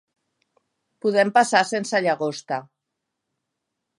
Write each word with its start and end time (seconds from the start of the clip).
Podem 1.05 1.33
passar 1.35 1.61
sense 1.73 2.01
llagosta. 2.07 2.61